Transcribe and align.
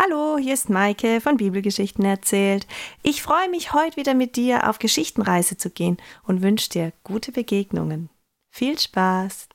Hallo, 0.00 0.38
hier 0.38 0.54
ist 0.54 0.70
Maike 0.70 1.20
von 1.20 1.38
Bibelgeschichten 1.38 2.04
erzählt. 2.04 2.68
Ich 3.02 3.20
freue 3.20 3.50
mich, 3.50 3.72
heute 3.72 3.96
wieder 3.96 4.14
mit 4.14 4.36
dir 4.36 4.70
auf 4.70 4.78
Geschichtenreise 4.78 5.56
zu 5.56 5.70
gehen 5.70 5.96
und 6.22 6.40
wünsche 6.40 6.70
dir 6.70 6.92
gute 7.02 7.32
Begegnungen. 7.32 8.08
Viel 8.48 8.78
Spaß! 8.78 9.48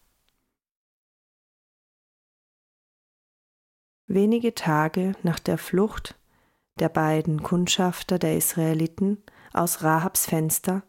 Wenige 4.07 4.53
Tage 4.53 5.13
nach 5.23 5.39
der 5.39 5.57
Flucht 5.57 6.15
der 6.77 6.89
beiden 6.89 7.41
Kundschafter 7.41 8.19
der 8.19 8.35
Israeliten 8.35 9.23
aus 9.53 9.81
Rahabs 9.81 10.25
Fenster 10.25 10.83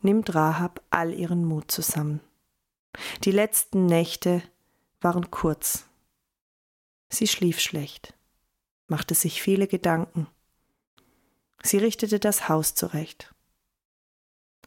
nimmt 0.00 0.34
Rahab 0.34 0.82
all 0.90 1.14
ihren 1.14 1.44
Mut 1.44 1.70
zusammen. 1.70 2.20
Die 3.22 3.30
letzten 3.30 3.86
Nächte 3.86 4.42
waren 5.00 5.30
kurz. 5.30 5.84
Sie 7.08 7.28
schlief 7.28 7.60
schlecht 7.60 8.16
machte 8.86 9.14
sich 9.14 9.42
viele 9.42 9.66
Gedanken. 9.66 10.26
Sie 11.62 11.78
richtete 11.78 12.18
das 12.18 12.48
Haus 12.48 12.74
zurecht. 12.74 13.34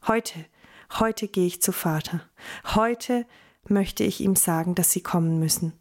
Heute, 0.07 0.45
heute 0.99 1.27
gehe 1.27 1.47
ich 1.47 1.61
zu 1.61 1.71
Vater. 1.71 2.21
Heute 2.75 3.25
möchte 3.67 4.03
ich 4.03 4.21
ihm 4.21 4.35
sagen, 4.35 4.75
dass 4.75 4.91
Sie 4.91 5.01
kommen 5.01 5.39
müssen. 5.39 5.73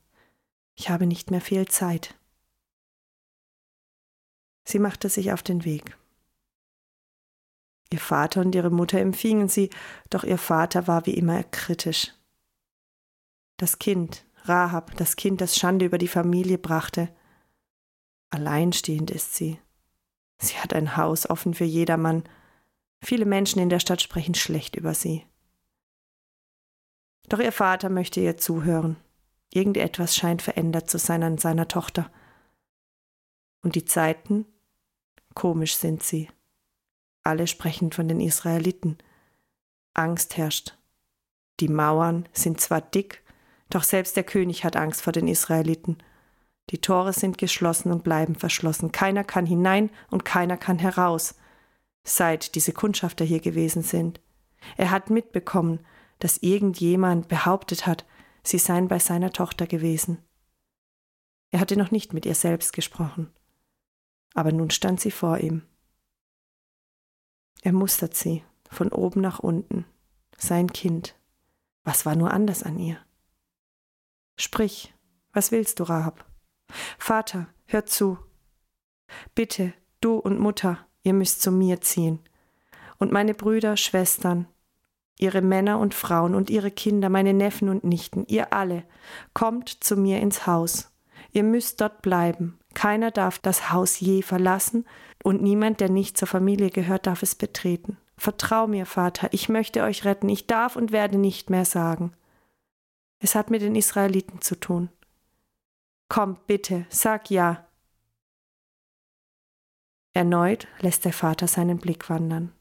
Ich 0.74 0.90
habe 0.90 1.06
nicht 1.06 1.30
mehr 1.30 1.40
viel 1.40 1.66
Zeit. 1.66 2.14
Sie 4.64 4.78
machte 4.78 5.08
sich 5.08 5.32
auf 5.32 5.42
den 5.42 5.64
Weg. 5.64 5.96
Ihr 7.90 8.00
Vater 8.00 8.42
und 8.42 8.54
ihre 8.54 8.70
Mutter 8.70 9.00
empfingen 9.00 9.48
sie, 9.48 9.70
doch 10.10 10.24
ihr 10.24 10.36
Vater 10.36 10.86
war 10.86 11.06
wie 11.06 11.14
immer 11.14 11.42
kritisch. 11.42 12.12
Das 13.56 13.78
Kind, 13.78 14.26
Rahab, 14.44 14.94
das 14.96 15.16
Kind, 15.16 15.40
das 15.40 15.56
Schande 15.56 15.86
über 15.86 15.96
die 15.96 16.06
Familie 16.06 16.58
brachte, 16.58 17.08
Alleinstehend 18.30 19.10
ist 19.10 19.34
sie. 19.34 19.58
Sie 20.40 20.56
hat 20.56 20.72
ein 20.72 20.96
Haus 20.96 21.28
offen 21.28 21.54
für 21.54 21.64
jedermann. 21.64 22.24
Viele 23.02 23.24
Menschen 23.24 23.60
in 23.60 23.68
der 23.68 23.80
Stadt 23.80 24.02
sprechen 24.02 24.34
schlecht 24.34 24.76
über 24.76 24.94
sie. 24.94 25.24
Doch 27.28 27.40
ihr 27.40 27.52
Vater 27.52 27.90
möchte 27.90 28.20
ihr 28.20 28.36
zuhören. 28.36 28.96
Irgendetwas 29.52 30.16
scheint 30.16 30.42
verändert 30.42 30.90
zu 30.90 30.98
sein 30.98 31.22
an 31.22 31.38
seiner 31.38 31.68
Tochter. 31.68 32.10
Und 33.62 33.74
die 33.74 33.84
Zeiten? 33.84 34.46
Komisch 35.34 35.76
sind 35.76 36.02
sie. 36.02 36.28
Alle 37.22 37.46
sprechen 37.46 37.92
von 37.92 38.08
den 38.08 38.20
Israeliten. 38.20 38.98
Angst 39.94 40.36
herrscht. 40.36 40.78
Die 41.60 41.68
Mauern 41.68 42.28
sind 42.32 42.60
zwar 42.60 42.80
dick, 42.80 43.22
doch 43.68 43.82
selbst 43.82 44.16
der 44.16 44.24
König 44.24 44.64
hat 44.64 44.76
Angst 44.76 45.02
vor 45.02 45.12
den 45.12 45.28
Israeliten. 45.28 45.98
Die 46.70 46.80
Tore 46.80 47.12
sind 47.12 47.38
geschlossen 47.38 47.90
und 47.92 48.04
bleiben 48.04 48.34
verschlossen. 48.34 48.92
Keiner 48.92 49.24
kann 49.24 49.46
hinein 49.46 49.90
und 50.10 50.24
keiner 50.24 50.56
kann 50.56 50.78
heraus, 50.78 51.34
seit 52.04 52.54
diese 52.54 52.72
Kundschafter 52.72 53.24
hier 53.24 53.40
gewesen 53.40 53.82
sind. 53.82 54.20
Er 54.76 54.90
hat 54.90 55.10
mitbekommen, 55.10 55.80
dass 56.18 56.38
irgendjemand 56.38 57.28
behauptet 57.28 57.86
hat, 57.86 58.04
sie 58.42 58.58
seien 58.58 58.88
bei 58.88 58.98
seiner 58.98 59.30
Tochter 59.30 59.66
gewesen. 59.66 60.18
Er 61.50 61.60
hatte 61.60 61.78
noch 61.78 61.90
nicht 61.90 62.12
mit 62.12 62.26
ihr 62.26 62.34
selbst 62.34 62.72
gesprochen, 62.72 63.32
aber 64.34 64.52
nun 64.52 64.70
stand 64.70 65.00
sie 65.00 65.10
vor 65.10 65.38
ihm. 65.38 65.62
Er 67.62 67.72
mustert 67.72 68.14
sie 68.14 68.44
von 68.70 68.92
oben 68.92 69.20
nach 69.20 69.38
unten, 69.38 69.86
sein 70.36 70.72
Kind. 70.72 71.14
Was 71.84 72.04
war 72.04 72.16
nur 72.16 72.32
anders 72.32 72.62
an 72.62 72.78
ihr? 72.78 72.98
Sprich, 74.38 74.94
was 75.32 75.50
willst 75.50 75.80
du, 75.80 75.84
Rahab? 75.84 76.27
Vater, 76.98 77.48
hör 77.66 77.86
zu. 77.86 78.18
Bitte, 79.34 79.72
du 80.00 80.16
und 80.16 80.38
Mutter, 80.38 80.78
ihr 81.02 81.14
müsst 81.14 81.42
zu 81.42 81.50
mir 81.50 81.80
ziehen. 81.80 82.20
Und 82.98 83.12
meine 83.12 83.34
Brüder, 83.34 83.76
Schwestern, 83.76 84.46
ihre 85.18 85.42
Männer 85.42 85.78
und 85.78 85.94
Frauen 85.94 86.34
und 86.34 86.50
ihre 86.50 86.70
Kinder, 86.70 87.08
meine 87.08 87.34
Neffen 87.34 87.68
und 87.68 87.84
Nichten, 87.84 88.24
ihr 88.28 88.52
alle, 88.52 88.84
kommt 89.34 89.68
zu 89.68 89.96
mir 89.96 90.20
ins 90.20 90.46
Haus. 90.46 90.92
Ihr 91.32 91.42
müsst 91.42 91.80
dort 91.80 92.02
bleiben. 92.02 92.58
Keiner 92.74 93.10
darf 93.10 93.38
das 93.38 93.72
Haus 93.72 93.98
je 93.98 94.22
verlassen 94.22 94.86
und 95.22 95.42
niemand, 95.42 95.80
der 95.80 95.90
nicht 95.90 96.16
zur 96.16 96.28
Familie 96.28 96.70
gehört, 96.70 97.06
darf 97.06 97.22
es 97.22 97.34
betreten. 97.34 97.98
Vertrau 98.16 98.66
mir, 98.66 98.86
Vater, 98.86 99.28
ich 99.32 99.48
möchte 99.48 99.82
euch 99.82 100.04
retten, 100.04 100.28
ich 100.28 100.46
darf 100.46 100.76
und 100.76 100.92
werde 100.92 101.18
nicht 101.18 101.50
mehr 101.50 101.64
sagen. 101.64 102.12
Es 103.20 103.34
hat 103.34 103.50
mit 103.50 103.62
den 103.62 103.74
Israeliten 103.74 104.40
zu 104.40 104.58
tun. 104.58 104.90
Komm, 106.08 106.38
bitte, 106.46 106.86
sag 106.88 107.30
ja. 107.30 107.66
Erneut 110.14 110.66
lässt 110.80 111.04
der 111.04 111.12
Vater 111.12 111.46
seinen 111.46 111.78
Blick 111.78 112.08
wandern. 112.08 112.52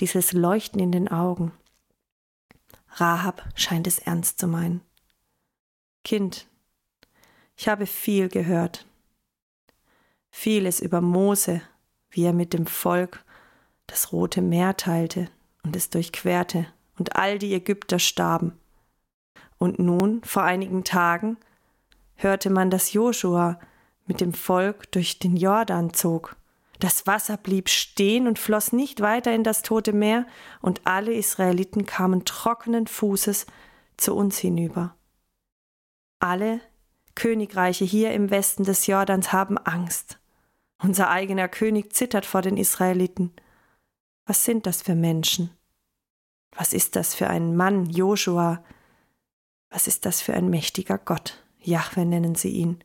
Dieses 0.00 0.32
Leuchten 0.32 0.78
in 0.78 0.92
den 0.92 1.08
Augen. 1.08 1.52
Rahab 2.88 3.48
scheint 3.54 3.86
es 3.86 3.98
ernst 3.98 4.38
zu 4.38 4.46
meinen. 4.46 4.82
Kind, 6.04 6.46
ich 7.56 7.68
habe 7.68 7.86
viel 7.86 8.28
gehört. 8.28 8.86
Vieles 10.30 10.80
über 10.80 11.00
Mose, 11.00 11.62
wie 12.10 12.24
er 12.24 12.32
mit 12.32 12.52
dem 12.52 12.66
Volk 12.66 13.24
das 13.86 14.12
Rote 14.12 14.42
Meer 14.42 14.76
teilte 14.76 15.28
und 15.62 15.76
es 15.76 15.90
durchquerte 15.90 16.66
und 16.98 17.16
all 17.16 17.38
die 17.38 17.54
Ägypter 17.54 17.98
starben. 17.98 18.58
Und 19.58 19.78
nun, 19.78 20.22
vor 20.24 20.42
einigen 20.42 20.84
Tagen, 20.84 21.36
hörte 22.22 22.50
man, 22.50 22.70
dass 22.70 22.92
Joshua 22.92 23.58
mit 24.06 24.20
dem 24.20 24.32
Volk 24.32 24.90
durch 24.92 25.18
den 25.18 25.36
Jordan 25.36 25.94
zog. 25.94 26.36
Das 26.80 27.06
Wasser 27.06 27.36
blieb 27.36 27.68
stehen 27.68 28.26
und 28.26 28.38
floss 28.38 28.72
nicht 28.72 29.00
weiter 29.00 29.32
in 29.32 29.44
das 29.44 29.62
tote 29.62 29.92
Meer, 29.92 30.26
und 30.60 30.80
alle 30.84 31.14
Israeliten 31.14 31.86
kamen 31.86 32.24
trockenen 32.24 32.88
Fußes 32.88 33.46
zu 33.96 34.16
uns 34.16 34.38
hinüber. 34.38 34.96
Alle 36.18 36.60
Königreiche 37.14 37.84
hier 37.84 38.12
im 38.12 38.30
Westen 38.30 38.64
des 38.64 38.86
Jordans 38.86 39.32
haben 39.32 39.58
Angst. 39.58 40.18
Unser 40.82 41.10
eigener 41.10 41.48
König 41.48 41.92
zittert 41.92 42.26
vor 42.26 42.42
den 42.42 42.56
Israeliten. 42.56 43.32
Was 44.26 44.44
sind 44.44 44.66
das 44.66 44.82
für 44.82 44.94
Menschen? 44.94 45.50
Was 46.56 46.72
ist 46.72 46.96
das 46.96 47.14
für 47.14 47.28
ein 47.28 47.56
Mann, 47.56 47.86
Joshua? 47.86 48.64
Was 49.70 49.86
ist 49.86 50.04
das 50.04 50.20
für 50.20 50.34
ein 50.34 50.50
mächtiger 50.50 50.98
Gott? 50.98 51.42
Jahwe 51.62 52.04
nennen 52.04 52.34
sie 52.34 52.50
ihn. 52.50 52.82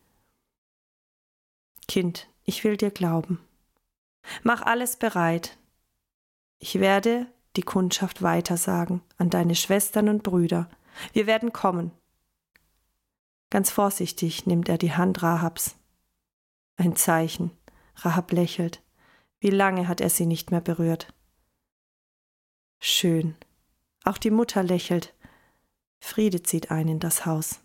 Kind, 1.88 2.28
ich 2.44 2.64
will 2.64 2.78
dir 2.78 2.92
glauben. 2.92 3.40
Mach 4.44 4.62
alles 4.62 4.98
bereit. 4.98 5.58
Ich 6.60 6.80
werde 6.80 7.28
die 7.56 7.64
Kundschaft 7.64 8.22
weitersagen 8.22 9.02
an 9.18 9.30
deine 9.30 9.56
Schwestern 9.56 10.10
und 10.10 10.24
Brüder. 10.24 10.70
Wir 11.14 11.28
werden 11.28 11.54
kommen. 11.54 11.92
Ganz 13.50 13.70
vorsichtig 13.70 14.46
nimmt 14.46 14.70
er 14.70 14.78
die 14.78 14.94
Hand 14.94 15.24
Rahabs. 15.24 15.78
Ein 16.76 16.96
Zeichen. 16.96 17.52
Rahab 17.96 18.32
lächelt. 18.32 18.84
Wie 19.40 19.50
lange 19.50 19.88
hat 19.88 20.02
er 20.02 20.10
sie 20.10 20.26
nicht 20.26 20.52
mehr 20.52 20.62
berührt? 20.62 21.14
Schön. 22.80 23.36
Auch 24.04 24.18
die 24.18 24.32
Mutter 24.32 24.62
lächelt. 24.62 25.14
Friede 26.00 26.44
zieht 26.44 26.70
ein 26.70 26.88
in 26.88 27.00
das 27.00 27.26
Haus. 27.26 27.60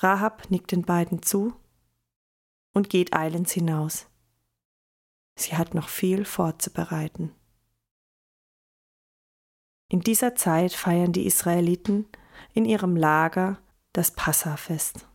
Rahab 0.00 0.48
nickt 0.50 0.70
den 0.70 0.82
beiden 0.82 1.22
zu 1.22 1.54
und 2.72 2.88
geht 2.88 3.14
eilends 3.14 3.52
hinaus. 3.52 4.06
Sie 5.36 5.56
hat 5.56 5.74
noch 5.74 5.88
viel 5.88 6.24
vorzubereiten. 6.24 7.34
In 9.90 10.00
dieser 10.00 10.36
Zeit 10.36 10.72
feiern 10.72 11.12
die 11.12 11.26
Israeliten 11.26 12.06
in 12.54 12.64
ihrem 12.64 12.94
Lager 12.94 13.58
das 13.92 14.12
Passafest. 14.12 15.08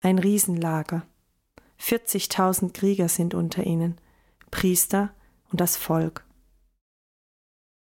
Ein 0.00 0.18
Riesenlager. 0.20 1.04
40.000 1.80 2.72
Krieger 2.72 3.08
sind 3.08 3.34
unter 3.34 3.64
ihnen, 3.64 4.00
Priester 4.50 5.12
und 5.50 5.60
das 5.60 5.76
Volk. 5.76 6.24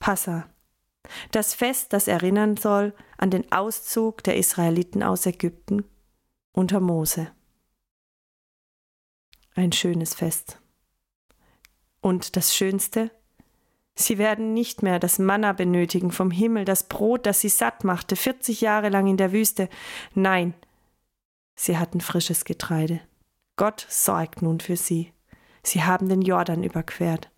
Passa, 0.00 0.48
das 1.30 1.54
Fest, 1.54 1.92
das 1.92 2.08
erinnern 2.08 2.56
soll 2.56 2.94
an 3.18 3.30
den 3.30 3.50
Auszug 3.52 4.24
der 4.24 4.36
Israeliten 4.36 5.02
aus 5.02 5.26
Ägypten 5.26 5.84
unter 6.52 6.80
Mose. 6.80 7.30
Ein 9.54 9.72
schönes 9.72 10.14
Fest. 10.14 10.60
Und 12.00 12.36
das 12.36 12.54
Schönste? 12.54 13.10
Sie 13.94 14.16
werden 14.16 14.54
nicht 14.54 14.82
mehr 14.82 14.98
das 14.98 15.18
Manna 15.18 15.52
benötigen 15.52 16.10
vom 16.10 16.30
Himmel, 16.30 16.64
das 16.64 16.88
Brot, 16.88 17.26
das 17.26 17.40
sie 17.40 17.48
satt 17.48 17.84
machte, 17.84 18.16
40 18.16 18.60
Jahre 18.60 18.88
lang 18.88 19.06
in 19.06 19.16
der 19.16 19.32
Wüste. 19.32 19.68
Nein, 20.14 20.54
sie 21.54 21.76
hatten 21.76 22.00
frisches 22.00 22.44
Getreide. 22.44 23.00
Gott 23.56 23.86
sorgt 23.90 24.40
nun 24.40 24.60
für 24.60 24.76
sie. 24.76 25.12
Sie 25.62 25.82
haben 25.82 26.08
den 26.08 26.22
Jordan 26.22 26.64
überquert. 26.64 27.30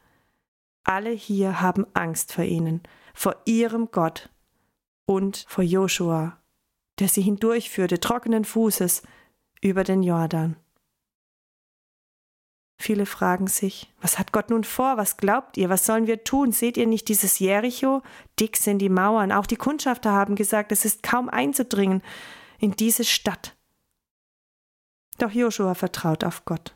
Alle 0.84 1.10
hier 1.10 1.60
haben 1.60 1.86
Angst 1.94 2.32
vor 2.32 2.44
ihnen, 2.44 2.82
vor 3.14 3.36
ihrem 3.44 3.90
Gott 3.90 4.30
und 5.04 5.44
vor 5.48 5.64
Joshua, 5.64 6.38
der 6.98 7.08
sie 7.08 7.22
hindurchführte, 7.22 8.00
trockenen 8.00 8.44
Fußes, 8.44 9.02
über 9.60 9.84
den 9.84 10.02
Jordan. 10.02 10.56
Viele 12.82 13.06
fragen 13.06 13.46
sich, 13.46 13.92
was 14.00 14.18
hat 14.18 14.32
Gott 14.32 14.50
nun 14.50 14.64
vor? 14.64 14.96
Was 14.96 15.16
glaubt 15.16 15.56
ihr? 15.56 15.68
Was 15.68 15.86
sollen 15.86 16.08
wir 16.08 16.24
tun? 16.24 16.50
Seht 16.50 16.76
ihr 16.76 16.88
nicht 16.88 17.06
dieses 17.08 17.38
Jericho? 17.38 18.02
Dick 18.40 18.56
sind 18.56 18.80
die 18.80 18.88
Mauern. 18.88 19.30
Auch 19.30 19.46
die 19.46 19.56
Kundschafter 19.56 20.10
haben 20.10 20.34
gesagt, 20.34 20.72
es 20.72 20.84
ist 20.84 21.04
kaum 21.04 21.28
einzudringen 21.28 22.02
in 22.58 22.72
diese 22.72 23.04
Stadt. 23.04 23.56
Doch 25.18 25.30
Joshua 25.30 25.74
vertraut 25.74 26.24
auf 26.24 26.44
Gott. 26.44 26.74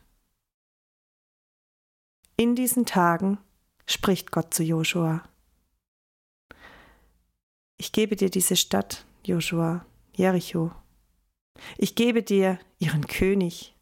In 2.36 2.54
diesen 2.54 2.86
Tagen 2.86 3.38
spricht 3.86 4.30
Gott 4.30 4.54
zu 4.54 4.62
Joshua. 4.62 5.24
Ich 7.78 7.90
gebe 7.90 8.14
dir 8.14 8.30
diese 8.30 8.54
Stadt, 8.54 9.04
Joshua, 9.24 9.84
Jericho. 10.16 10.72
Ich 11.78 11.94
gebe 11.94 12.22
dir 12.22 12.58
ihren 12.78 13.06
König, 13.06 13.76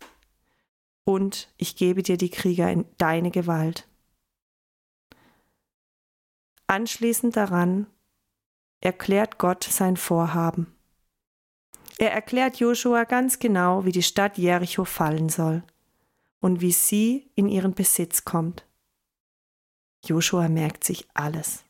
und 1.04 1.48
ich 1.58 1.76
gebe 1.76 2.02
dir 2.02 2.16
die 2.16 2.31
Krieger 2.31 2.70
in 2.70 2.86
deine 2.98 3.31
Gewalt. 3.31 3.86
Anschließend 6.66 7.36
daran 7.36 7.86
erklärt 8.81 9.38
Gott 9.38 9.64
sein 9.64 9.96
Vorhaben. 9.96 10.75
Er 11.98 12.12
erklärt 12.12 12.56
Joshua 12.56 13.04
ganz 13.04 13.38
genau, 13.38 13.84
wie 13.84 13.92
die 13.92 14.02
Stadt 14.02 14.38
Jericho 14.38 14.84
fallen 14.84 15.28
soll 15.28 15.62
und 16.40 16.60
wie 16.60 16.72
sie 16.72 17.30
in 17.34 17.48
ihren 17.48 17.75
Besitz 17.75 18.25
kommt. 18.25 18.66
Joshua 20.04 20.48
merkt 20.48 20.84
sich 20.84 21.06
alles. 21.14 21.64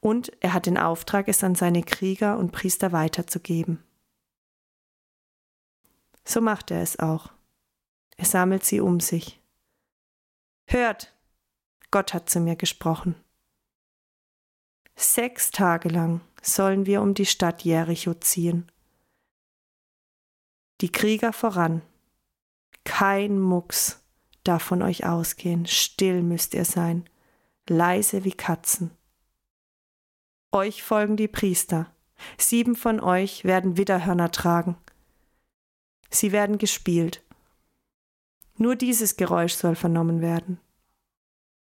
Und 0.00 0.32
er 0.40 0.52
hat 0.52 0.66
den 0.66 0.78
Auftrag, 0.78 1.28
es 1.28 1.42
an 1.42 1.54
seine 1.54 1.82
Krieger 1.82 2.38
und 2.38 2.52
Priester 2.52 2.92
weiterzugeben. 2.92 3.82
So 6.24 6.40
macht 6.40 6.70
er 6.70 6.82
es 6.82 6.98
auch. 6.98 7.32
Er 8.16 8.26
sammelt 8.26 8.64
sie 8.64 8.80
um 8.80 9.00
sich. 9.00 9.40
Hört, 10.66 11.14
Gott 11.90 12.12
hat 12.12 12.28
zu 12.28 12.40
mir 12.40 12.56
gesprochen. 12.56 13.14
Sechs 14.94 15.50
Tage 15.50 15.88
lang 15.88 16.20
sollen 16.42 16.84
wir 16.84 17.00
um 17.00 17.14
die 17.14 17.26
Stadt 17.26 17.62
Jericho 17.62 18.14
ziehen. 18.14 18.70
Die 20.80 20.92
Krieger 20.92 21.32
voran. 21.32 21.82
Kein 22.84 23.38
Mucks 23.38 24.04
darf 24.44 24.62
von 24.62 24.82
euch 24.82 25.06
ausgehen, 25.06 25.66
still 25.66 26.22
müsst 26.22 26.54
ihr 26.54 26.64
sein, 26.64 27.08
leise 27.68 28.24
wie 28.24 28.32
Katzen. 28.32 28.97
Euch 30.52 30.82
folgen 30.82 31.16
die 31.16 31.28
Priester. 31.28 31.92
Sieben 32.38 32.74
von 32.74 33.00
euch 33.00 33.44
werden 33.44 33.76
Widderhörner 33.76 34.30
tragen. 34.30 34.76
Sie 36.10 36.32
werden 36.32 36.56
gespielt. 36.56 37.22
Nur 38.56 38.74
dieses 38.74 39.16
Geräusch 39.16 39.52
soll 39.54 39.76
vernommen 39.76 40.20
werden. 40.20 40.58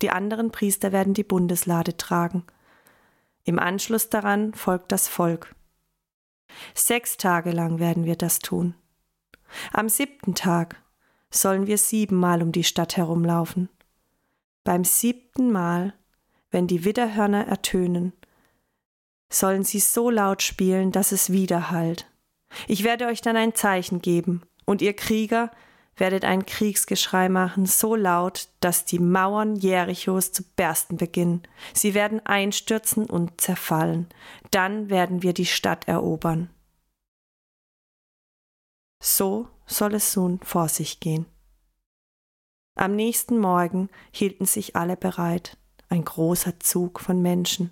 Die 0.01 0.09
anderen 0.09 0.51
Priester 0.51 0.91
werden 0.91 1.13
die 1.13 1.23
Bundeslade 1.23 1.95
tragen. 1.95 2.43
Im 3.45 3.57
Anschluss 3.57 4.09
daran 4.09 4.53
folgt 4.53 4.91
das 4.91 5.07
Volk. 5.07 5.55
Sechs 6.73 7.15
Tage 7.15 7.51
lang 7.51 7.79
werden 7.79 8.03
wir 8.03 8.17
das 8.17 8.39
tun. 8.39 8.75
Am 9.71 9.87
siebten 9.87 10.35
Tag 10.35 10.81
sollen 11.31 11.67
wir 11.67 11.77
siebenmal 11.77 12.43
um 12.43 12.51
die 12.51 12.63
Stadt 12.63 12.97
herumlaufen. 12.97 13.69
Beim 14.63 14.83
siebten 14.83 15.51
Mal, 15.51 15.93
wenn 16.51 16.67
die 16.67 16.85
Widderhörner 16.85 17.47
ertönen, 17.47 18.13
sollen 19.33 19.63
sie 19.63 19.79
so 19.79 20.09
laut 20.09 20.41
spielen, 20.41 20.91
dass 20.91 21.11
es 21.11 21.31
widerhallt. 21.31 22.09
Ich 22.67 22.83
werde 22.83 23.07
euch 23.07 23.21
dann 23.21 23.35
ein 23.35 23.55
Zeichen 23.55 24.01
geben, 24.01 24.43
und 24.65 24.81
ihr 24.81 24.93
Krieger 24.93 25.51
werdet 25.95 26.25
ein 26.25 26.45
Kriegsgeschrei 26.45 27.29
machen, 27.29 27.65
so 27.65 27.95
laut, 27.95 28.49
dass 28.59 28.85
die 28.85 28.99
Mauern 28.99 29.55
Jerichos 29.55 30.31
zu 30.31 30.43
bersten 30.55 30.97
beginnen. 30.97 31.43
Sie 31.73 31.93
werden 31.93 32.25
einstürzen 32.25 33.09
und 33.09 33.39
zerfallen. 33.39 34.07
Dann 34.51 34.89
werden 34.89 35.21
wir 35.21 35.33
die 35.33 35.45
Stadt 35.45 35.87
erobern. 35.87 36.49
So 39.01 39.47
soll 39.65 39.95
es 39.95 40.15
nun 40.15 40.39
vor 40.39 40.69
sich 40.69 40.99
gehen. 40.99 41.25
Am 42.75 42.95
nächsten 42.95 43.37
Morgen 43.37 43.89
hielten 44.11 44.45
sich 44.45 44.75
alle 44.75 44.97
bereit, 44.97 45.57
ein 45.89 46.03
großer 46.03 46.59
Zug 46.59 46.99
von 46.99 47.21
Menschen. 47.21 47.69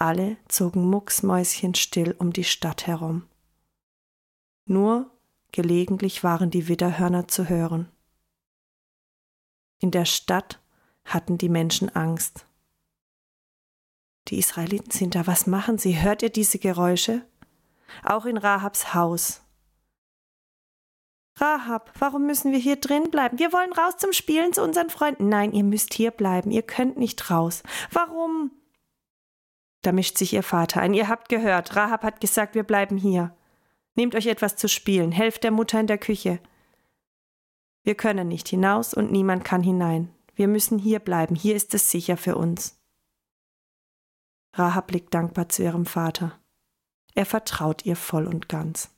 Alle 0.00 0.36
zogen 0.46 0.88
mucksmäuschenstill 0.88 2.14
um 2.20 2.32
die 2.32 2.44
Stadt 2.44 2.86
herum. 2.86 3.26
Nur 4.64 5.10
gelegentlich 5.50 6.22
waren 6.22 6.50
die 6.50 6.68
Widderhörner 6.68 7.26
zu 7.26 7.48
hören. 7.48 7.90
In 9.80 9.90
der 9.90 10.04
Stadt 10.04 10.60
hatten 11.04 11.36
die 11.36 11.48
Menschen 11.48 11.88
Angst. 11.96 12.46
Die 14.28 14.38
Israeliten 14.38 14.92
sind 14.92 15.16
da, 15.16 15.26
was 15.26 15.48
machen 15.48 15.78
sie? 15.78 16.00
Hört 16.00 16.22
ihr 16.22 16.30
diese 16.30 16.60
Geräusche? 16.60 17.26
Auch 18.04 18.24
in 18.24 18.36
Rahabs 18.36 18.94
Haus. 18.94 19.42
Rahab, 21.40 21.92
warum 21.98 22.24
müssen 22.24 22.52
wir 22.52 22.58
hier 22.60 22.76
drin 22.76 23.10
bleiben? 23.10 23.40
Wir 23.40 23.52
wollen 23.52 23.72
raus 23.72 23.96
zum 23.96 24.12
Spielen 24.12 24.52
zu 24.52 24.62
unseren 24.62 24.90
Freunden. 24.90 25.28
Nein, 25.28 25.52
ihr 25.52 25.64
müsst 25.64 25.92
hier 25.92 26.12
bleiben, 26.12 26.52
ihr 26.52 26.62
könnt 26.62 26.98
nicht 26.98 27.32
raus. 27.32 27.64
Warum? 27.90 28.52
Da 29.88 29.92
mischt 29.92 30.18
sich 30.18 30.34
ihr 30.34 30.42
Vater 30.42 30.82
ein. 30.82 30.92
Ihr 30.92 31.08
habt 31.08 31.30
gehört, 31.30 31.74
Rahab 31.74 32.02
hat 32.02 32.20
gesagt, 32.20 32.54
wir 32.54 32.62
bleiben 32.62 32.98
hier. 32.98 33.34
Nehmt 33.94 34.14
euch 34.14 34.26
etwas 34.26 34.54
zu 34.54 34.68
spielen, 34.68 35.12
helft 35.12 35.44
der 35.44 35.50
Mutter 35.50 35.80
in 35.80 35.86
der 35.86 35.96
Küche. 35.96 36.40
Wir 37.84 37.94
können 37.94 38.28
nicht 38.28 38.48
hinaus 38.48 38.92
und 38.92 39.10
niemand 39.10 39.44
kann 39.46 39.62
hinein. 39.62 40.14
Wir 40.34 40.46
müssen 40.46 40.78
hier 40.78 40.98
bleiben, 40.98 41.34
hier 41.34 41.56
ist 41.56 41.72
es 41.72 41.90
sicher 41.90 42.18
für 42.18 42.36
uns. 42.36 42.78
Rahab 44.52 44.88
blickt 44.88 45.14
dankbar 45.14 45.48
zu 45.48 45.62
ihrem 45.62 45.86
Vater. 45.86 46.38
Er 47.14 47.24
vertraut 47.24 47.86
ihr 47.86 47.96
voll 47.96 48.26
und 48.26 48.50
ganz. 48.50 48.90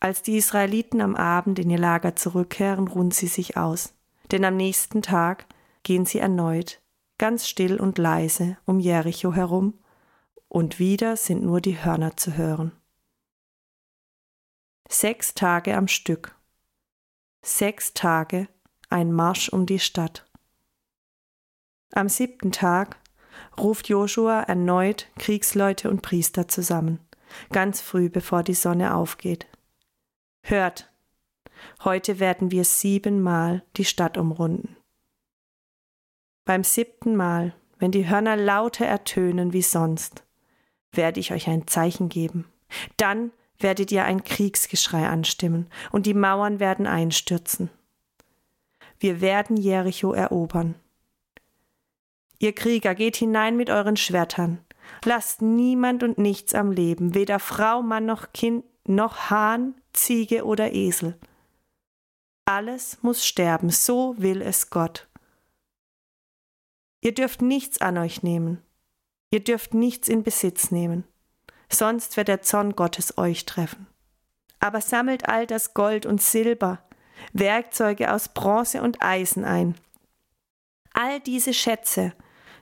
Als 0.00 0.22
die 0.22 0.38
Israeliten 0.38 1.02
am 1.02 1.14
Abend 1.14 1.58
in 1.58 1.68
ihr 1.68 1.76
Lager 1.76 2.16
zurückkehren, 2.16 2.88
ruhen 2.88 3.10
sie 3.10 3.26
sich 3.26 3.58
aus, 3.58 3.92
denn 4.30 4.46
am 4.46 4.56
nächsten 4.56 5.02
Tag 5.02 5.44
gehen 5.82 6.06
sie 6.06 6.20
erneut, 6.20 6.81
ganz 7.22 7.46
still 7.46 7.80
und 7.80 7.98
leise, 7.98 8.56
um 8.66 8.80
Jericho 8.80 9.32
herum 9.32 9.78
und 10.48 10.80
wieder 10.80 11.16
sind 11.16 11.44
nur 11.44 11.60
die 11.60 11.84
Hörner 11.84 12.16
zu 12.16 12.36
hören. 12.36 12.72
Sechs 14.88 15.32
Tage 15.32 15.76
am 15.76 15.86
Stück. 15.86 16.34
Sechs 17.40 17.94
Tage 17.94 18.48
ein 18.90 19.12
Marsch 19.12 19.50
um 19.50 19.66
die 19.66 19.78
Stadt. 19.78 20.28
Am 21.92 22.08
siebten 22.08 22.50
Tag 22.50 22.96
ruft 23.56 23.88
Joshua 23.88 24.40
erneut 24.40 25.06
Kriegsleute 25.16 25.90
und 25.90 26.02
Priester 26.02 26.48
zusammen, 26.48 26.98
ganz 27.52 27.80
früh 27.80 28.10
bevor 28.10 28.42
die 28.42 28.54
Sonne 28.54 28.96
aufgeht. 28.96 29.46
Hört, 30.42 30.92
heute 31.84 32.18
werden 32.18 32.50
wir 32.50 32.64
siebenmal 32.64 33.62
die 33.76 33.84
Stadt 33.84 34.18
umrunden. 34.18 34.76
Beim 36.44 36.64
siebten 36.64 37.16
Mal, 37.16 37.54
wenn 37.78 37.92
die 37.92 38.08
Hörner 38.08 38.36
lauter 38.36 38.86
ertönen 38.86 39.52
wie 39.52 39.62
sonst, 39.62 40.24
werde 40.92 41.20
ich 41.20 41.32
euch 41.32 41.48
ein 41.48 41.66
Zeichen 41.66 42.08
geben. 42.08 42.46
Dann 42.96 43.32
werdet 43.58 43.92
ihr 43.92 44.04
ein 44.04 44.24
Kriegsgeschrei 44.24 45.06
anstimmen, 45.06 45.68
und 45.92 46.06
die 46.06 46.14
Mauern 46.14 46.60
werden 46.60 46.86
einstürzen. 46.86 47.70
Wir 48.98 49.20
werden 49.20 49.56
Jericho 49.56 50.12
erobern. 50.12 50.74
Ihr 52.38 52.52
Krieger, 52.52 52.94
geht 52.94 53.16
hinein 53.16 53.56
mit 53.56 53.70
euren 53.70 53.96
Schwertern. 53.96 54.58
Lasst 55.04 55.42
niemand 55.42 56.02
und 56.02 56.18
nichts 56.18 56.54
am 56.54 56.72
Leben, 56.72 57.14
weder 57.14 57.38
Frau, 57.38 57.82
Mann 57.82 58.04
noch 58.04 58.32
Kind, 58.32 58.64
noch 58.84 59.30
Hahn, 59.30 59.74
Ziege 59.92 60.44
oder 60.44 60.72
Esel. 60.72 61.16
Alles 62.44 62.98
muss 63.02 63.24
sterben, 63.24 63.70
so 63.70 64.16
will 64.18 64.42
es 64.42 64.70
Gott. 64.70 65.08
Ihr 67.02 67.12
dürft 67.12 67.42
nichts 67.42 67.80
an 67.80 67.98
euch 67.98 68.22
nehmen, 68.22 68.62
Ihr 69.32 69.42
dürft 69.42 69.72
nichts 69.72 70.08
in 70.08 70.22
Besitz 70.22 70.70
nehmen, 70.70 71.04
sonst 71.70 72.18
wird 72.18 72.28
der 72.28 72.42
Zorn 72.42 72.76
Gottes 72.76 73.16
euch 73.16 73.46
treffen. 73.46 73.86
Aber 74.60 74.82
sammelt 74.82 75.26
all 75.26 75.46
das 75.46 75.72
Gold 75.72 76.04
und 76.04 76.20
Silber, 76.20 76.84
Werkzeuge 77.32 78.12
aus 78.12 78.28
Bronze 78.28 78.82
und 78.82 79.02
Eisen 79.02 79.44
ein. 79.44 79.74
All 80.92 81.18
diese 81.18 81.54
Schätze 81.54 82.12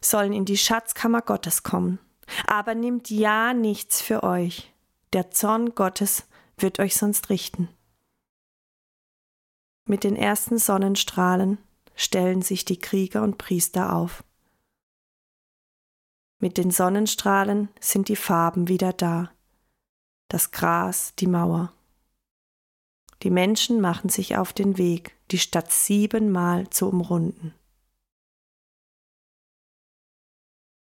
sollen 0.01 0.33
in 0.33 0.45
die 0.45 0.57
Schatzkammer 0.57 1.23
Gottes 1.23 1.65
kommen. 1.65 1.99
Aber 2.47 2.77
nimmt 2.77 3.11
ja 3.11 3.53
nichts 3.53 4.01
für 4.01 4.23
euch. 4.23 4.73
Der 5.13 5.33
Zorn 5.33 5.75
Gottes 5.75 6.29
wird 6.57 6.79
euch 6.79 6.95
sonst 6.97 7.31
richten. 7.31 7.69
Mit 9.87 10.05
den 10.05 10.15
ersten 10.15 10.59
Sonnenstrahlen 10.59 11.59
stellen 11.97 12.43
sich 12.43 12.65
die 12.65 12.79
Krieger 12.79 13.23
und 13.23 13.39
Priester 13.39 13.93
auf. 13.93 14.23
Mit 16.43 16.57
den 16.57 16.71
Sonnenstrahlen 16.71 17.69
sind 17.81 18.09
die 18.09 18.17
Farben 18.17 18.67
wieder 18.67 18.95
da. 18.95 19.31
Das 20.29 20.51
Gras, 20.53 21.15
die 21.17 21.27
Mauer. 21.27 21.75
Die 23.23 23.31
Menschen 23.31 23.83
machen 23.83 24.09
sich 24.09 24.39
auf 24.39 24.55
den 24.55 24.79
Weg, 24.79 25.15
die 25.31 25.39
Stadt 25.39 25.71
siebenmal 25.71 26.71
zu 26.71 26.89
umrunden. 26.89 27.55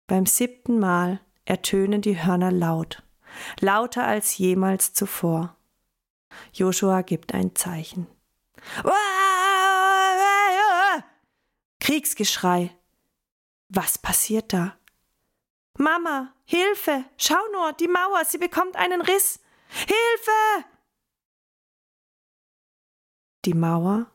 Beim 0.08 0.26
siebten 0.26 0.78
Mal 0.78 1.22
ertönen 1.46 2.02
die 2.02 2.22
Hörner 2.22 2.52
laut, 2.52 3.02
lauter 3.62 4.06
als 4.06 4.38
jemals 4.38 4.94
zuvor. 4.94 5.56
Joshua 6.52 7.02
gibt 7.02 7.34
ein 7.34 7.56
Zeichen. 7.56 8.08
Kriegsgeschrei. 11.80 12.76
Was 13.70 13.98
passiert 13.98 14.52
da? 14.52 14.76
Mama, 15.78 16.34
Hilfe! 16.46 17.06
Schau 17.18 17.42
nur, 17.52 17.74
die 17.74 17.88
Mauer, 17.88 18.24
sie 18.26 18.38
bekommt 18.38 18.76
einen 18.76 19.02
Riss. 19.02 19.40
Hilfe! 19.70 20.66
Die 23.46 23.54
Mauer 23.54 24.08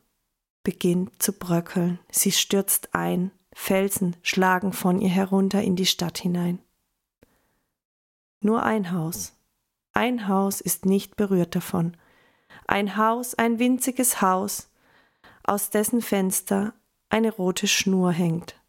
beginnt 0.62 1.22
zu 1.22 1.32
bröckeln, 1.32 1.98
sie 2.10 2.32
stürzt 2.32 2.94
ein, 2.94 3.30
Felsen 3.52 4.16
schlagen 4.22 4.72
von 4.72 5.00
ihr 5.00 5.08
herunter 5.08 5.62
in 5.62 5.76
die 5.76 5.86
Stadt 5.86 6.18
hinein. 6.18 6.60
Nur 8.40 8.62
ein 8.62 8.92
Haus, 8.92 9.36
ein 9.92 10.28
Haus 10.28 10.60
ist 10.60 10.86
nicht 10.86 11.16
berührt 11.16 11.54
davon, 11.54 11.96
ein 12.66 12.96
Haus, 12.96 13.34
ein 13.34 13.58
winziges 13.58 14.22
Haus, 14.22 14.70
aus 15.42 15.70
dessen 15.70 16.00
Fenster 16.00 16.72
eine 17.08 17.30
rote 17.32 17.66
Schnur 17.66 18.12
hängt. 18.12 18.59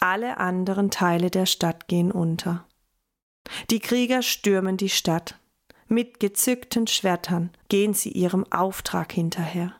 Alle 0.00 0.38
anderen 0.38 0.90
Teile 0.90 1.30
der 1.30 1.46
Stadt 1.46 1.88
gehen 1.88 2.12
unter. 2.12 2.66
Die 3.70 3.80
Krieger 3.80 4.22
stürmen 4.22 4.76
die 4.76 4.90
Stadt. 4.90 5.38
Mit 5.88 6.20
gezückten 6.20 6.86
Schwertern 6.86 7.50
gehen 7.68 7.94
sie 7.94 8.12
ihrem 8.12 8.50
Auftrag 8.52 9.12
hinterher. 9.12 9.74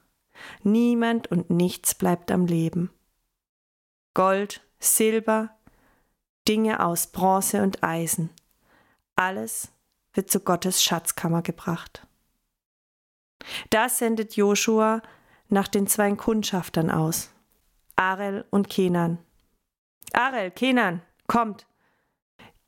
Niemand 0.62 1.30
und 1.30 1.50
nichts 1.50 1.94
bleibt 1.94 2.30
am 2.30 2.46
Leben. 2.46 2.90
Gold, 4.14 4.62
Silber, 4.80 5.50
Dinge 6.48 6.84
aus 6.84 7.08
Bronze 7.08 7.62
und 7.62 7.84
Eisen, 7.84 8.30
alles 9.16 9.70
wird 10.14 10.30
zu 10.30 10.40
Gottes 10.40 10.82
Schatzkammer 10.82 11.42
gebracht. 11.42 12.06
Da 13.70 13.88
sendet 13.88 14.36
Joshua 14.36 15.02
nach 15.48 15.68
den 15.68 15.86
zwei 15.86 16.12
Kundschaftern 16.14 16.90
aus, 16.90 17.30
Arel 17.96 18.44
und 18.50 18.68
Kenan. 18.68 19.18
Arel, 20.12 20.50
Kenan, 20.50 21.02
kommt, 21.26 21.66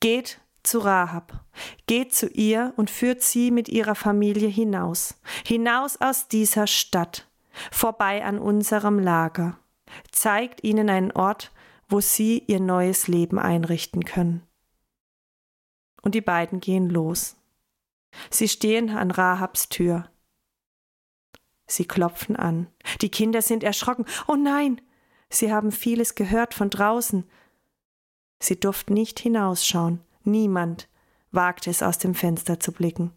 geht 0.01 0.41
zu 0.63 0.79
Rahab, 0.81 1.45
geht 1.87 2.15
zu 2.15 2.29
ihr 2.29 2.73
und 2.77 2.91
führt 2.91 3.23
sie 3.23 3.51
mit 3.51 3.69
ihrer 3.69 3.95
Familie 3.95 4.49
hinaus, 4.49 5.19
hinaus 5.47 6.01
aus 6.01 6.29
dieser 6.29 6.67
Stadt, 6.67 7.29
vorbei 7.71 8.25
an 8.25 8.39
unserem 8.39 8.99
Lager, 8.99 9.59
zeigt 10.11 10.63
ihnen 10.65 10.91
einen 10.91 11.13
Ort, 11.13 11.53
wo 11.89 12.01
sie 12.01 12.45
ihr 12.47 12.61
neues 12.61 13.09
Leben 13.09 13.39
einrichten 13.39 14.05
können. 14.05 14.47
Und 16.03 16.15
die 16.15 16.21
beiden 16.21 16.61
gehen 16.61 16.89
los. 16.89 17.37
Sie 18.31 18.49
stehen 18.49 18.91
an 18.91 19.11
Rahabs 19.11 19.69
Tür. 19.69 20.11
Sie 21.67 21.85
klopfen 21.85 22.37
an. 22.37 22.69
Die 23.01 23.11
Kinder 23.11 23.43
sind 23.43 23.63
erschrocken. 23.63 24.07
Oh 24.27 24.37
nein! 24.37 24.81
Sie 25.31 25.53
haben 25.53 25.73
vieles 25.73 26.15
gehört 26.17 26.55
von 26.55 26.71
draußen. 26.71 27.25
Sie 28.41 28.59
durften 28.59 28.95
nicht 28.95 29.21
hinausschauen. 29.21 30.01
Niemand 30.25 30.89
wagte 31.31 31.71
es 31.71 31.83
aus 31.83 31.99
dem 31.99 32.15
Fenster 32.15 32.59
zu 32.59 32.73
blicken. 32.73 33.13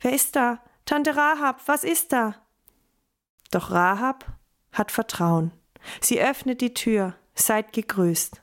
Wer 0.00 0.12
ist 0.12 0.34
da? 0.34 0.62
Tante 0.84 1.16
Rahab, 1.16 1.62
was 1.66 1.84
ist 1.84 2.12
da? 2.12 2.34
Doch 3.50 3.70
Rahab 3.70 4.26
hat 4.72 4.90
Vertrauen. 4.90 5.52
Sie 6.00 6.20
öffnet 6.20 6.60
die 6.60 6.74
Tür. 6.74 7.14
Seid 7.34 7.72
gegrüßt. 7.72 8.42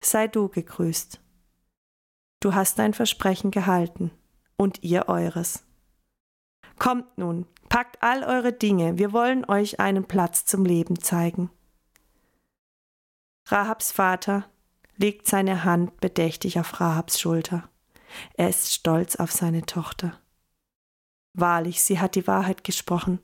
Sei 0.00 0.28
du 0.28 0.48
gegrüßt. 0.48 1.20
Du 2.40 2.54
hast 2.54 2.78
dein 2.78 2.94
Versprechen 2.94 3.50
gehalten 3.50 4.10
und 4.56 4.82
ihr 4.82 5.08
eures. 5.08 5.64
Kommt 6.84 7.16
nun, 7.16 7.46
packt 7.70 8.02
all 8.02 8.22
eure 8.24 8.52
Dinge, 8.52 8.98
wir 8.98 9.14
wollen 9.14 9.46
euch 9.46 9.80
einen 9.80 10.04
Platz 10.04 10.44
zum 10.44 10.66
Leben 10.66 11.00
zeigen. 11.00 11.48
Rahabs 13.46 13.90
Vater 13.90 14.44
legt 14.98 15.26
seine 15.26 15.64
Hand 15.64 15.98
bedächtig 16.02 16.60
auf 16.60 16.78
Rahabs 16.82 17.18
Schulter. 17.18 17.70
Er 18.34 18.50
ist 18.50 18.70
stolz 18.70 19.16
auf 19.16 19.32
seine 19.32 19.64
Tochter. 19.64 20.20
Wahrlich, 21.32 21.80
sie 21.80 22.00
hat 22.00 22.16
die 22.16 22.26
Wahrheit 22.26 22.64
gesprochen. 22.64 23.18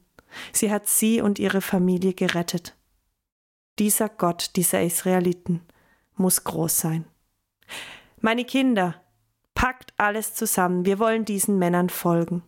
Sie 0.55 0.73
hat 0.73 0.89
sie 0.89 1.21
und 1.21 1.39
ihre 1.39 1.61
Familie 1.61 2.15
gerettet. 2.15 2.79
Dieser 3.79 4.09
Gott 4.09 4.57
dieser 4.57 4.83
Israeliten 4.83 5.61
muss 6.15 6.45
groß 6.45 6.79
sein. 6.79 7.05
Meine 8.23 8.47
Kinder, 8.47 8.95
packt 9.53 9.93
alles 9.99 10.33
zusammen, 10.33 10.87
wir 10.87 10.99
wollen 10.99 11.27
diesen 11.27 11.59
Männern 11.59 11.91
folgen. 11.91 12.43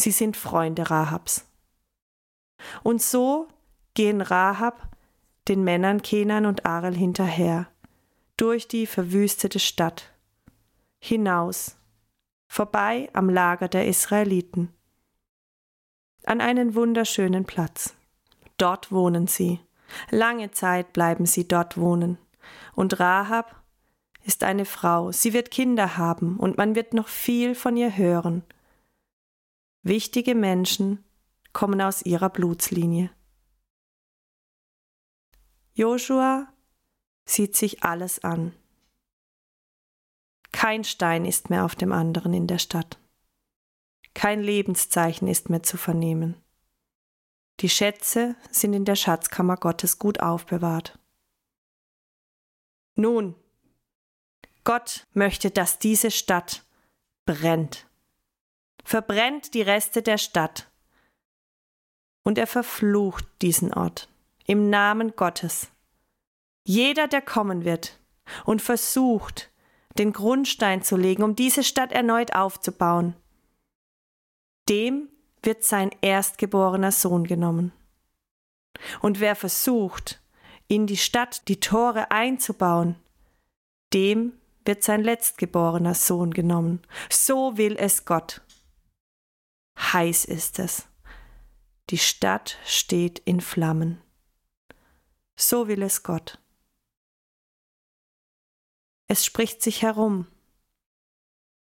Sie 0.00 0.12
sind 0.12 0.34
Freunde 0.34 0.88
Rahabs. 0.88 1.46
Und 2.82 3.02
so 3.02 3.48
gehen 3.92 4.22
Rahab, 4.22 4.88
den 5.46 5.62
Männern 5.62 6.00
Kenan 6.00 6.46
und 6.46 6.64
Arel 6.64 6.94
hinterher, 6.94 7.68
durch 8.38 8.66
die 8.66 8.86
verwüstete 8.86 9.58
Stadt, 9.58 10.10
hinaus, 11.00 11.76
vorbei 12.48 13.10
am 13.12 13.28
Lager 13.28 13.68
der 13.68 13.86
Israeliten, 13.88 14.72
an 16.24 16.40
einen 16.40 16.74
wunderschönen 16.74 17.44
Platz. 17.44 17.94
Dort 18.56 18.90
wohnen 18.90 19.26
sie. 19.26 19.60
Lange 20.08 20.50
Zeit 20.50 20.94
bleiben 20.94 21.26
sie 21.26 21.46
dort 21.46 21.76
wohnen. 21.76 22.16
Und 22.74 23.00
Rahab 23.00 23.54
ist 24.24 24.44
eine 24.44 24.64
Frau, 24.64 25.12
sie 25.12 25.34
wird 25.34 25.50
Kinder 25.50 25.98
haben 25.98 26.38
und 26.38 26.56
man 26.56 26.74
wird 26.74 26.94
noch 26.94 27.08
viel 27.08 27.54
von 27.54 27.76
ihr 27.76 27.98
hören. 27.98 28.44
Wichtige 29.82 30.34
Menschen 30.34 31.02
kommen 31.54 31.80
aus 31.80 32.02
ihrer 32.02 32.28
Blutslinie. 32.28 33.10
Joshua 35.72 36.52
sieht 37.24 37.56
sich 37.56 37.82
alles 37.82 38.22
an. 38.22 38.54
Kein 40.52 40.84
Stein 40.84 41.24
ist 41.24 41.48
mehr 41.48 41.64
auf 41.64 41.74
dem 41.74 41.92
anderen 41.92 42.34
in 42.34 42.46
der 42.46 42.58
Stadt. 42.58 42.98
Kein 44.12 44.42
Lebenszeichen 44.42 45.28
ist 45.28 45.48
mehr 45.48 45.62
zu 45.62 45.78
vernehmen. 45.78 46.36
Die 47.60 47.70
Schätze 47.70 48.36
sind 48.50 48.74
in 48.74 48.84
der 48.84 48.96
Schatzkammer 48.96 49.56
Gottes 49.56 49.98
gut 49.98 50.20
aufbewahrt. 50.20 50.98
Nun, 52.96 53.34
Gott 54.64 55.06
möchte, 55.14 55.50
dass 55.50 55.78
diese 55.78 56.10
Stadt 56.10 56.66
brennt 57.24 57.89
verbrennt 58.84 59.54
die 59.54 59.62
Reste 59.62 60.02
der 60.02 60.18
Stadt. 60.18 60.70
Und 62.22 62.38
er 62.38 62.46
verflucht 62.46 63.24
diesen 63.42 63.72
Ort 63.72 64.08
im 64.46 64.68
Namen 64.68 65.14
Gottes. 65.16 65.68
Jeder, 66.64 67.08
der 67.08 67.22
kommen 67.22 67.64
wird 67.64 67.98
und 68.44 68.60
versucht, 68.60 69.50
den 69.98 70.12
Grundstein 70.12 70.82
zu 70.82 70.96
legen, 70.96 71.22
um 71.22 71.34
diese 71.34 71.64
Stadt 71.64 71.92
erneut 71.92 72.34
aufzubauen, 72.34 73.14
dem 74.68 75.08
wird 75.42 75.64
sein 75.64 75.90
erstgeborener 76.00 76.92
Sohn 76.92 77.24
genommen. 77.26 77.72
Und 79.00 79.20
wer 79.20 79.36
versucht, 79.36 80.20
in 80.68 80.86
die 80.86 80.96
Stadt 80.96 81.48
die 81.48 81.60
Tore 81.60 82.10
einzubauen, 82.10 82.96
dem 83.92 84.32
wird 84.64 84.84
sein 84.84 85.02
letztgeborener 85.02 85.94
Sohn 85.94 86.32
genommen. 86.32 86.80
So 87.08 87.56
will 87.56 87.76
es 87.76 88.04
Gott. 88.04 88.42
Heiß 89.80 90.24
ist 90.26 90.58
es. 90.58 90.86
Die 91.88 91.98
Stadt 91.98 92.58
steht 92.64 93.18
in 93.20 93.40
Flammen. 93.40 94.00
So 95.36 95.66
will 95.66 95.82
es 95.82 96.04
Gott. 96.04 96.38
Es 99.08 99.24
spricht 99.24 99.62
sich 99.62 99.82
herum. 99.82 100.26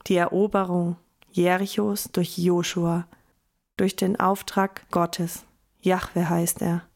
Die 0.08 0.16
Eroberung 0.16 0.96
Jerichos 1.30 2.10
durch 2.10 2.36
Joshua, 2.38 3.06
durch 3.76 3.94
den 3.94 4.18
Auftrag 4.18 4.90
Gottes. 4.90 5.44
Jahwe 5.80 6.28
heißt 6.28 6.62
er. 6.62 6.88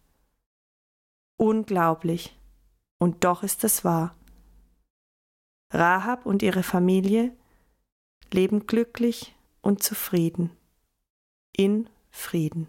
Unglaublich. 1.36 2.36
Und 2.98 3.22
doch 3.22 3.44
ist 3.44 3.62
es 3.62 3.84
wahr. 3.84 4.16
Rahab 5.70 6.26
und 6.26 6.42
ihre 6.42 6.64
Familie 6.64 7.36
leben 8.32 8.66
glücklich 8.66 9.36
und 9.60 9.82
zufrieden 9.82 10.50
in 11.56 11.88
Frieden. 12.10 12.68